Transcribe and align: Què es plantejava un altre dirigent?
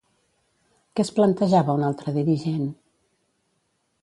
Què 0.95 1.05
es 1.07 1.11
plantejava 1.19 1.77
un 1.81 1.85
altre 1.91 2.15
dirigent? 2.19 2.67